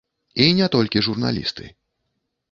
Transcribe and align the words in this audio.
І 0.43 0.45
не 0.59 0.69
толькі 0.75 1.03
журналісты. 1.07 1.69